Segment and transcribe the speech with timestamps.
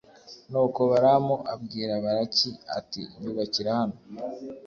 [0.51, 3.97] nuko balamu abwira balaki ati nyubakira hano